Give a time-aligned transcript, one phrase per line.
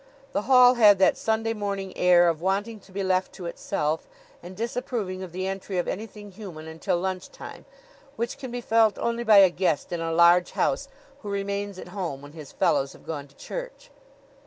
[0.31, 4.07] The hall had that Sunday morning air of wanting to be left to itself,
[4.41, 7.65] and disapproving of the entry of anything human until lunch time,
[8.15, 10.87] which can be felt only by a guest in a large house
[11.19, 13.91] who remains at home when his fellows have gone to church.